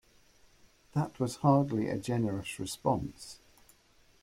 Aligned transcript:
That 0.93 1.19
was 1.19 1.35
hardly 1.35 1.87
a 1.87 1.95
generous 1.99 2.57
response. 2.59 3.37